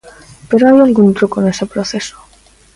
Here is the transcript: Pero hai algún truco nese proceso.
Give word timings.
Pero 0.49 0.63
hai 0.67 0.77
algún 0.81 1.09
truco 1.17 1.37
nese 1.41 1.65
proceso. 1.73 2.17